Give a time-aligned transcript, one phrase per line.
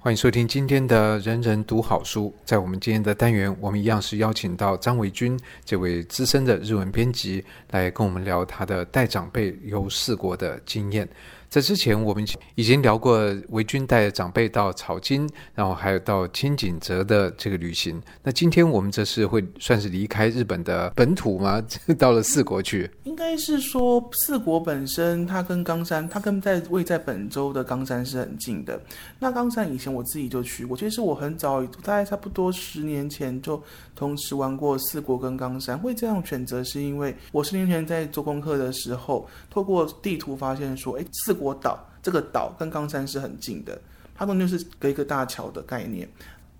[0.00, 2.32] 欢迎收听今天的《人人读好书》。
[2.44, 11.06] 在我们今天的单元，我们一样是邀请到张维军这位资深的日文编辑来跟我们聊他的带长辈游四国的经验。
[11.48, 12.22] 在之前，我们
[12.56, 13.18] 已经聊过
[13.48, 17.98] 维军带长辈到草津，然后还有到轻井泽的这个旅行。
[18.22, 21.64] 那今天我们这是会算是离开日本的本土吗？
[21.98, 22.90] 到了四国去？
[23.04, 28.78] 应该是说四国本身，它跟冈山，它跟在位在本州的冈山是很近的。
[29.18, 33.62] 那冈山以前我自己就去过，其实我很早，大概差不多十年前就
[33.98, 35.78] 同时玩过四国跟冈山。
[35.78, 41.38] 会这样选择，是因为我十年前在做功课的时候，透过地图发现说，哎，四。
[41.38, 43.80] 国岛这个岛跟冈山是很近的，
[44.12, 46.08] 它中间是隔一个大桥的概念。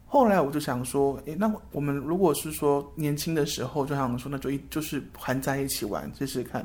[0.07, 6.65] 后来我就想说，诶，那我们如果是说年轻的时候就想说，那就一就是含在一起玩试试看。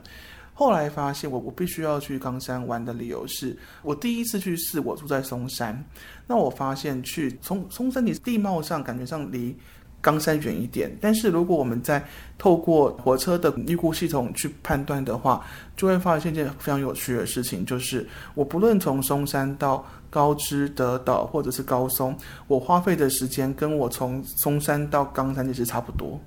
[0.54, 5.84] 后来发现我我必须要去冈山玩的理由是，我第一次去四国住在松山，
[6.28, 9.58] 那我发现去从松山你地貌上感觉上离。
[10.04, 12.04] 冈山远一点，但是如果我们在
[12.38, 15.44] 透过火车的预估系统去判断的话，
[15.78, 18.06] 就会发现一件非常有趣的事情，就是
[18.36, 22.14] 我不论从松山到高知、德岛或者是高松，
[22.48, 26.20] 我花费的时间跟我从松山到冈山其实差不多。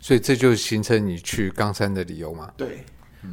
[0.00, 2.50] 所以这就形成你去冈山的理由嘛？
[2.56, 2.82] 对，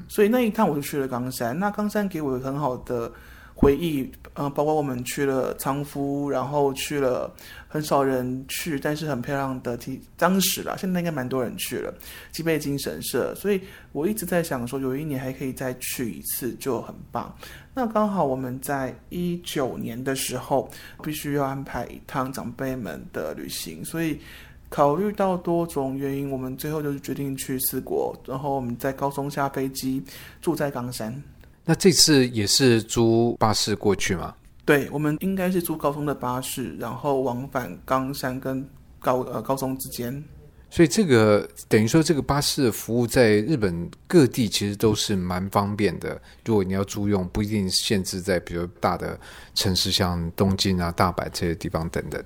[0.09, 1.58] 所以那一趟我就去了冈山。
[1.58, 3.09] 那冈山给我很好的。
[3.58, 7.34] 回忆，嗯，包括我们去了仓敷，然后去了
[7.70, 11.94] 很少人去，但是很漂亮的体，当时啦，现在应该蛮多人去了，
[12.33, 13.33] 吉备精神社。
[13.33, 13.61] 所以
[13.94, 17.33] 我一直在想说，有一年还可以再去一次，就很棒。
[17.73, 20.70] 那刚好我们在一九年的时候，
[21.02, 24.20] 必须要安排一趟长辈们的旅行，所以
[24.67, 30.03] 考虑到多种原因，我们最后就是决定去四国，然后我们在高松下飞机，
[30.42, 31.23] 住在冈山。
[31.66, 34.35] 那这次也是租巴士过去吗？
[34.63, 38.67] 对，我们应该是租高松的巴士，然后往返冈山跟
[38.99, 40.23] 高呃高松之间。
[40.69, 46.21] 所以这个等于说，这个巴士的服务在日本各地其实都是蛮方便的。
[46.43, 49.20] 如果你要租用，不一定限制在比如大的
[49.54, 52.23] 城市，像东京啊、大阪这些地方等等。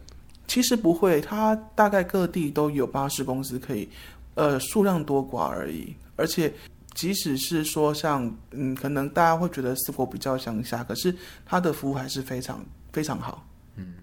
[0.47, 3.87] 其实不会，它大概各地都有巴士公司可以，
[4.35, 6.51] 呃，数量多寡而已，而且。
[6.95, 13.45] 即使是说像嗯，可能大家会觉得四国比较乡下，可是它的服务还是非常非常好。
[13.75, 13.93] 嗯，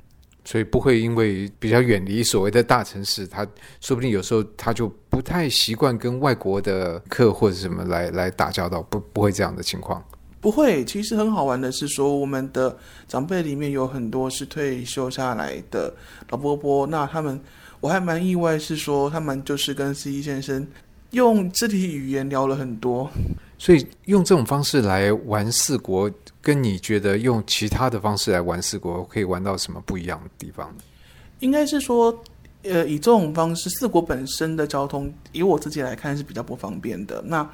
[0.45, 3.47] 所以不会因为比较远离所谓的大城市，他
[3.81, 10.03] 说不定有时候他就不太习惯跟外国的客或者什么来来打交道，不不会这样的情况。
[10.41, 12.77] 不会，其实很好玩的是说，我们的
[13.09, 15.93] 长辈里面有很多是退休下来的
[16.31, 17.41] 老伯伯，那他们
[17.81, 20.65] 我还蛮意外，是说他们就是跟司机先生。
[21.17, 23.11] 用肢体语言聊了很多，
[23.57, 26.11] 所以用这种方式来玩四国，
[26.43, 30.71] 跟你觉得用其他的方式来玩四国，可以玩到什么不一样的地方？
[31.41, 32.15] 应该是说，
[32.65, 37.23] 呃，以这种方式，四国本身的交通，以我自己来看是比较不方便的。
[37.23, 37.51] 那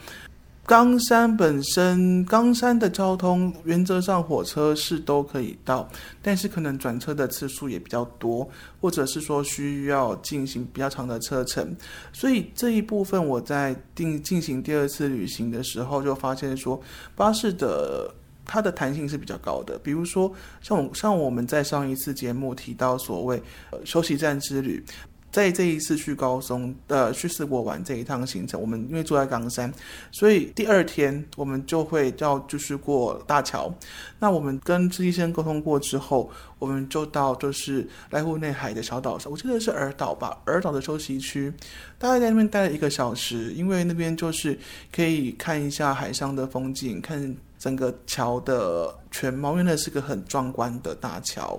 [0.64, 5.88] 冈山本身，冈山的交通原则上火车是都可以到，
[6.22, 8.48] 但是可能转车的次数也比较多，
[8.80, 11.76] 或者是说需要进行比较长的车程，
[12.12, 16.80] 所以这一部分我在定进行第二次旅行的时候就发现说，
[17.16, 18.14] 巴士的
[18.46, 24.82] 它的弹性是比较高的，比如说像像我们在上一次节目提到所谓呃休息站之旅。
[25.32, 29.72] 在这一次去高松，呃，去四国玩这一趟行程，我们因为住在冈山，
[30.10, 33.74] 所以第二天我们就会要就是过大桥。
[34.18, 41.50] 那我们跟司机先沟通过之后，我们就到就是濑户内海的小岛上，我记得是儿岛吧，儿岛的休息区，
[41.98, 44.58] 大概在那边待了一个小时，因为那边就是
[44.94, 51.58] 可以看一下海上的风景，看整个桥的全貌，因为那是个很壮观的大桥。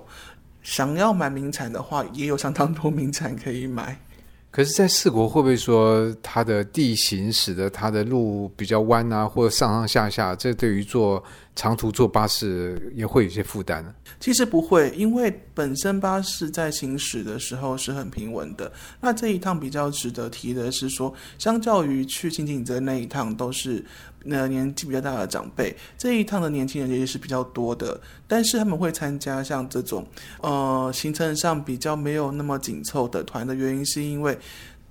[0.64, 3.96] 想要买名产的话，也有相当多名产可以买。
[4.50, 11.22] 可是，在四国会不会说它的地形使得它的路比较弯啊，或者上上下下，这对于做
[11.56, 13.94] 长途坐巴士也会有些负担呢？
[14.18, 18.70] 其实不会，因为本身巴士在行驶的时候是很平稳的。
[19.00, 23.84] 那这一趟比较值得提的是说，相较于去轻井泽那一趟，都是。
[24.26, 30.02] 那年纪比较大的长辈，这一趟的年轻人也是比较多的，但是他们会参加像这种，
[30.40, 34.34] 呃，行程上比较没有那么紧凑的团的原因，是因为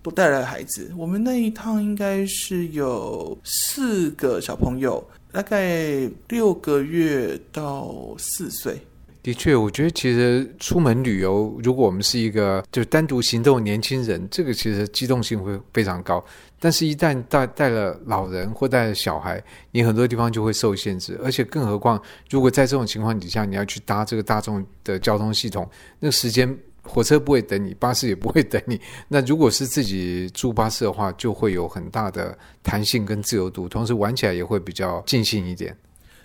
[0.03, 0.93] 不带来孩子。
[0.95, 5.03] 我们那一趟应该是有四个小朋友，
[5.33, 8.79] 大概六个月到四岁。
[9.23, 16.23] 的确，我觉得其实出门旅游，如果我们是一个就单独行动的年轻人，这个其实机动性会非常高。
[16.59, 21.19] 但是，一旦带带了老人或带了小孩，你很多地方就会受限制。
[21.23, 21.99] 而且，更何况，
[22.29, 25.67] 如果在这种情况底下，你要去搭这个大众的交通系统，
[25.99, 28.79] 那个时间火车不会等你，巴士也不会等你。
[29.07, 35.75] 那如果是自己住巴士的话，就会有很大的弹性跟自由度，同时玩起来也会比较尽兴一点。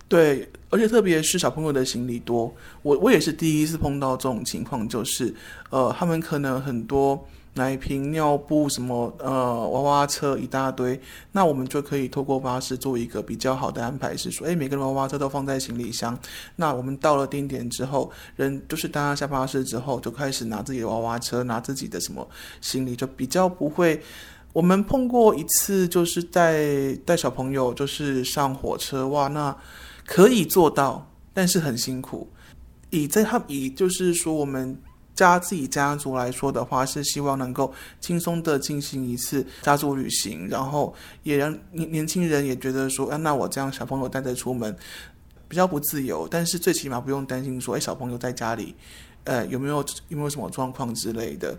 [0.08, 5.34] 对，而且特别是小朋友的行李多，我我也是第一次碰到这种情况，就是
[5.70, 7.26] 呃，他们可能很多。
[7.58, 10.98] 奶瓶、尿布什么呃，娃娃车一大堆，
[11.32, 16.16] 那我们就可以透过巴士做一个比较好的安排，是说，诶，每个娃娃车都放在行李箱。
[16.54, 22.26] 那我们到了定点之后，人就是大家下巴士之后，就开始拿自己的娃娃车，拿自己的什么
[22.60, 24.00] 行李，就比较不会。
[24.52, 29.54] 我们碰过一次，就是带带小朋友，就是上火车，哇，那
[30.06, 32.26] 可以做到，但是很辛苦。
[32.90, 34.80] 以在他以就是说我们。
[35.18, 40.94] 家自己家族来说的话，是希望能够轻松的进行一次家族旅行，然后
[41.24, 44.74] 也让年年轻人也觉得说，啊，那我这样小朋友带着出门
[45.48, 48.76] 比较不自由，但是最起码不用担心说，哎，小朋友在家里，
[49.24, 51.58] 呃，有没有有没有什么状况之类的。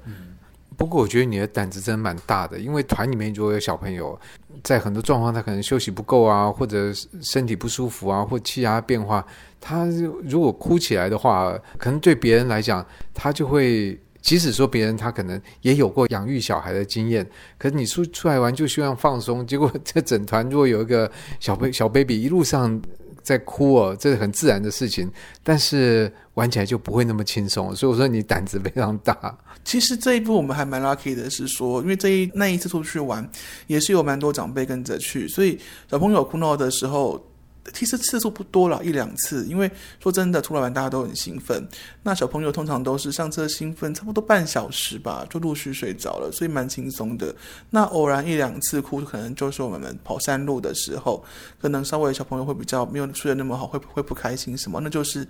[0.80, 4.18] 不过我觉得你的胆子真的蛮大的，因为团里面如果有小朋友，
[4.64, 9.24] 在很多状况他可能休息不够啊，或者身体不舒服啊，或气压变化，
[9.60, 9.86] 他
[10.24, 12.84] 如果哭起来的话，可能对别人来讲，
[13.14, 21.12] 他就会，即使说别人他可能也有过养育小孩的经验，可是你出出来玩就希望放松，结果 这整团如果有一个
[21.42, 22.82] 小 baby 小 baby 一路上。
[23.22, 25.12] 在哭哦，这是很自然的事情，
[25.44, 29.38] 但是玩起来就不会那么轻松，所以我说你胆子非常大。
[29.64, 33.30] 其实这一步我们还蛮 lucky 的，是说，因为这一那一次出去玩，
[33.68, 37.24] 也是有蛮多长辈跟着去，所以小朋友哭闹的时候。
[37.74, 39.46] 其实次数不多了，一两次。
[39.46, 39.70] 因为
[40.02, 41.68] 说真的，出来玩大家都很兴奋。
[42.02, 47.36] 那小朋友通常都是上车兴奋，差不多半小时吧，就陆续睡着了，所以蛮轻松的。
[47.70, 51.24] 那偶然一两次哭，可能就是我们跑山路的时候，
[51.62, 54.80] 可能稍微小朋友会比较没有睡得那么好，会会不开心什么？
[54.82, 55.28] 那就是，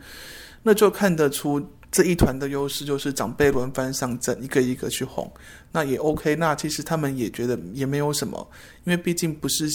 [0.64, 1.62] 那就看得出
[1.92, 5.30] 这一团的优势，就是长辈轮番上阵，一个一个去哄，
[5.72, 6.36] 那也 OK。
[6.36, 8.50] 那其实他们也觉得也没有什么，
[8.86, 9.68] 因为毕竟不是。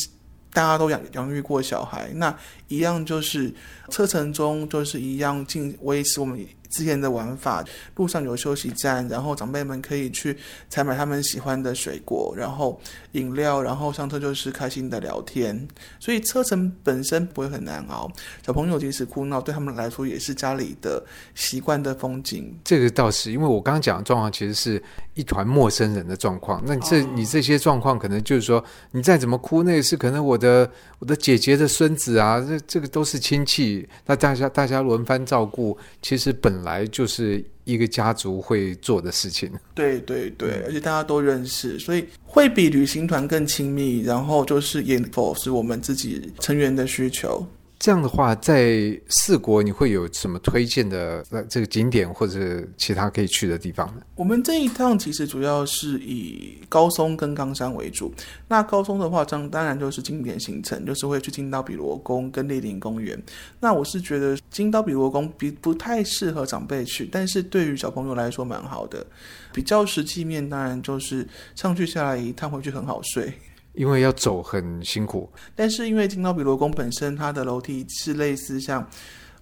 [0.54, 2.34] 大家都养养育过小孩，那
[2.68, 3.52] 一样就是
[3.90, 6.42] 车程中就是一样尽维持我们。
[6.74, 10.36] 之前的玩法，路上有休息站，然后长辈们可以去
[10.68, 12.80] 采买他们喜欢的水果，然后
[13.12, 15.68] 饮料，然后上车就是开心的聊天，
[16.00, 18.10] 所以车程本身不会很难熬。
[18.44, 21.00] 小朋友即使哭闹，对他们来说也是家里的
[21.36, 22.52] 习惯的风景。
[22.64, 24.82] 这个倒是，因为我刚刚讲的状况其实是
[25.14, 26.60] 一团陌生人的状况。
[26.66, 30.68] 那这、哦、你这些状况，可能就是说你再怎么哭，那个是可能我的
[30.98, 36.63] 我的姐姐的孙子啊，这这个都是亲戚，那大家大家轮番照顾，其实本。
[36.64, 44.00] 来就是一个家族会做的事情，对对对，而且大家都认识，所以会比旅行团更亲密。
[44.00, 47.46] 然后就是也否是我们自己成员的需求。
[47.78, 54.02] 这样的话，在四国你会有什么推荐的呃这个景点或者其他可以去的地方呢？
[54.14, 58.12] 我们这一趟其实主要是以高松跟冈山为主。
[58.48, 63.20] 那高松的话，当当然就是经典行程，就是会去金刀比罗宫跟莅临公园。
[63.60, 69.04] 那我是觉得金刀比罗宫比不太适合长辈去，但是对于小朋友来说蛮好的。
[69.52, 73.32] 比较实际面，当然就是上去下来一趟回去很好睡。
[73.74, 78.88] 因为要走很辛苦，但是因为金刀比罗宫本身它的楼梯是类似像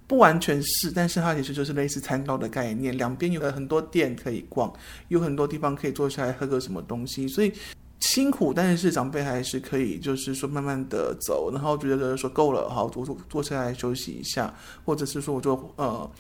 [0.07, 4.73] 不完全是，但是它其实就是类似餐道的概念，两边有很多店可以逛，
[5.09, 7.53] 有很多地方可以坐下来喝个什么东西，所以
[8.01, 16.11] 辛苦，但是长辈还是可以就是说慢慢的走，然后觉得说够了，好坐坐坐下来休息一下，或者是说我就呃。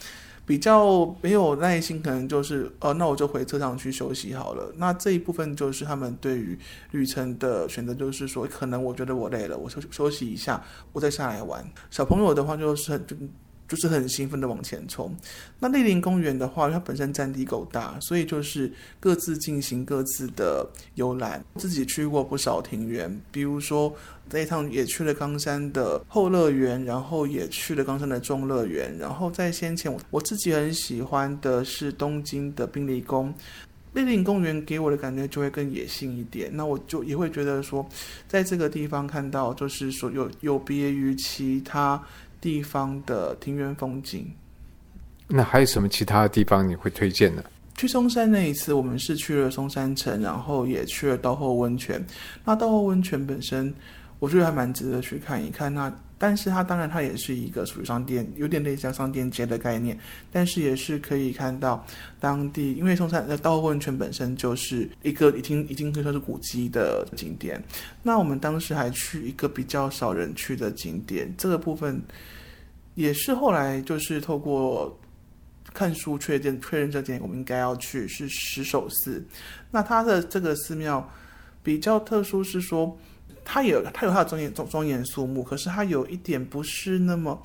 [0.44, 4.72] 比较没有耐心，可能就是呃，那我就回车上去休息好了。
[4.76, 6.58] 那这一部分就是他们对于
[6.90, 11.64] 旅程的选择，就是说，可能我觉得我累了，我休休息一下，我再下来玩。
[11.90, 13.30] 小朋友的话，就是很
[13.72, 15.16] 就是很兴奋的往前冲。
[15.58, 21.42] 那莅临公园的话，它本身占地够大，所以就是各自进行各自的游览。
[21.56, 23.94] 自己去过不少庭园，比如说。
[24.30, 33.34] 这一趟也去了冈山的后乐园，然后也去了冈山的中乐园，然后在先前我我自己很喜欢的是东京的滨离宫。
[33.94, 37.86] 莅临公园给我的感觉就会更野性一点，那我就也会觉得说，
[38.26, 42.02] 在这个地方看到就是说有有别于其他
[42.42, 44.30] 地方的庭园风景。
[45.28, 47.42] 那还有什么其他的地方你会推荐呢？
[47.74, 52.04] 去松山那一次，我们是去了松山城，然后也去了道后温泉。
[52.44, 53.72] 那道后温泉本身。
[54.18, 55.74] 我觉得还蛮值得去看一看。
[55.74, 59.98] 那但是它当然它也是一个属于商店，有点类似像商店街的概念，
[60.30, 61.84] 但是也是可以看到
[62.20, 67.60] 当地，因为松山的稻荷温泉本身就是一个已经已经可以说是古迹的景点。
[68.04, 72.00] 那我们当时还去一个比较少人去的景点，这个部分
[72.94, 74.96] 也是后来就是透过
[75.74, 79.26] 看书确认确认这点，我们应该要去是石首寺。
[79.72, 81.10] 那它的这个寺庙
[81.64, 82.96] 比较特殊，是说。
[83.44, 87.40] 它有它有它的庄严庄庄严肃穆，可是它有一点不是那么，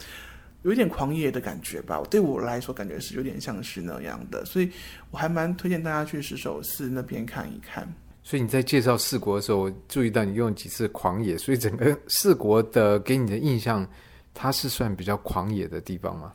[0.63, 2.01] 有一点狂野的感觉吧。
[2.09, 4.69] 对我来说，感觉是有点像是那样的，所以
[5.11, 7.87] 我还蛮推荐大家去石首寺那边看一看。
[8.23, 13.87] 所以你在介绍四国的时候，我注意到你用几次狂野，所以整个四国的给你的印象，
[14.33, 16.33] 它是算比较狂野的地方吗？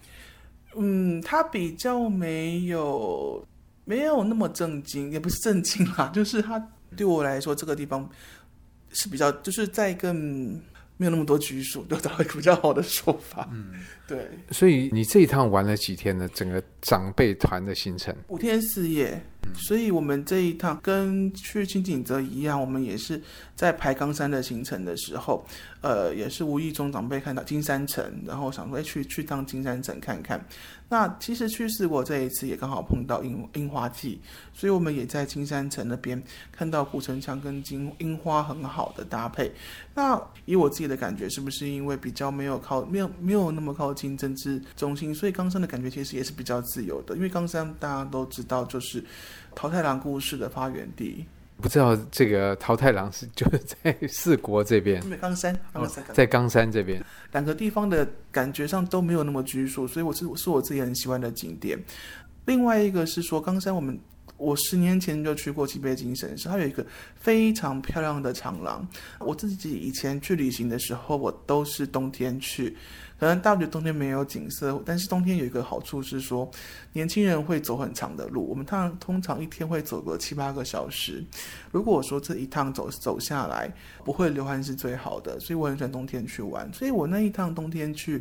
[0.75, 3.47] 嗯，它比较没有
[3.85, 6.59] 没有那么正经，也不是正经啦，就是它
[6.97, 8.09] 对我来说这个地方。
[8.93, 13.49] 是比较，就是在一个没有那么多拘束，就找一个比较好的说法。
[13.53, 13.75] 嗯，
[14.07, 14.29] 对。
[14.51, 16.29] 所以你这一趟玩了几天呢？
[16.35, 19.21] 整个长辈团的行程五天四夜。
[19.55, 23.21] 所以，我们这一趟跟去青井泽一样，我们也是
[23.55, 25.45] 在排冈山的行程的时候，
[25.81, 30.45] 呃，也是无意中长辈看到金山城，然后想说，哎，去去趟金山城看看。
[30.89, 34.21] 那其实去四国这一次也刚好碰到樱樱花季，
[34.53, 39.51] 所以我们也在金山城那边看到古城墙跟金樱花很好的搭配。
[39.95, 47.17] 那以我自己的感觉，是不是因为比较没有靠没有没有那么靠近政治中心，所以冈山的感觉其实也是比较自由的。
[47.17, 49.03] 因为冈山大家都知道，就是。
[49.55, 51.25] 桃太郎故事的发源地，
[51.61, 61.79] 不知道这个桃太郎是就是在四国这边，冈山，冈山，在冈山这边，两个地方的感觉上都没有那么拘束，所以我是是我自己很喜欢的景点。
[62.47, 63.99] 另外一个是说，冈山我们
[64.37, 68.87] 我十年前就去过吉备精神社，它有一个非常漂亮的长廊。
[69.21, 72.77] 我自己以前去旅行的时候，我都是冬天去。
[73.23, 76.51] 可能大陆冬天没有景色，但是冬天有一个好处是说，
[76.93, 78.45] 年轻人会走很长的路。
[78.49, 81.25] 我们趟通常一天会走个七八个小时。
[81.71, 83.73] 如果我说这一趟走走下来
[84.05, 86.69] 不会流汗是最好的，所以我很喜欢冬天去玩。
[86.73, 88.21] 所以我那一趟冬天去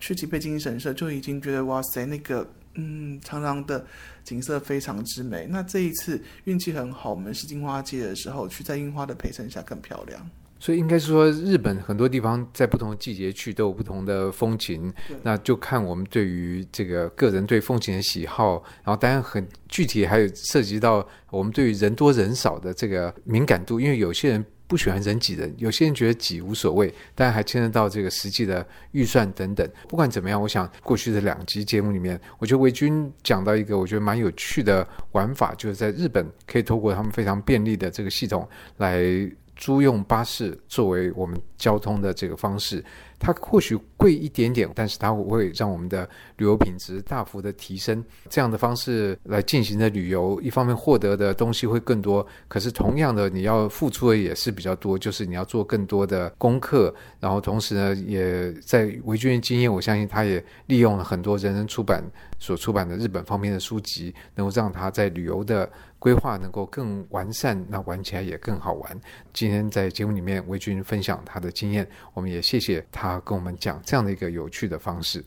[0.00, 3.86] 去吉备精神社就已经觉得哇塞，那个嗯长廊的
[4.24, 5.46] 景色非常之美。
[5.48, 10.28] 那这一次运气很好，我们是樱花季的时候去，在樱花的陪衬下更漂亮。
[10.58, 14.90] 所以应该是说，日本很多地方在不同的季节去都有不同的风情，
[15.22, 29.68] 那就看我们对于这个个人对风情的喜好，然后当然很具体，还有涉及到我们对于人多人少的这个敏感度，因为有些人不喜欢人挤人，有些人觉得挤无所谓，当然还牵涉到这个实际的预算等等。
[29.86, 39.30] 不管怎么样，我想过去的两集节目里面，我觉得维军讲到一个我觉得蛮有趣的玩法，就是在日本可以透过他们非常便利的这个系统来。
[39.56, 42.84] 租用巴士作为我们交通的这个方式，
[43.18, 48.04] 它或许贵一点点，但是它会让我们的旅游品质大幅的提升。
[48.28, 56.94] 这样的方式来进行的旅游，一方面获得的东西会更多，可是同样的你要付出的也是比较多，就是你要做更多的功课。
[57.20, 62.04] 然后同时呢，也在维君的经验，我相信他也利用了很多人人出版
[62.38, 65.70] 所出版的日本方面的书籍，能够让他在旅游的。
[66.04, 69.00] 规划能够更完善，那玩起来也更好玩。
[69.32, 75.24] 今天在节目里面，魏军分享他的经验，我们也谢谢他跟我们讲这样的一个有趣的方式。